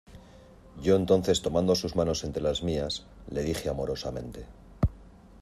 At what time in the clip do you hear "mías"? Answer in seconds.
2.63-3.05